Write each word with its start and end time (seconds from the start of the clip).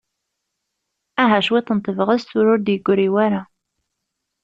Aha 1.23 1.37
cwiṭ 1.45 1.67
n 1.77 1.79
tebɣest 1.79 2.27
tura 2.29 2.49
ur 2.53 2.59
d-yegri 2.61 3.09
wara. 3.13 3.41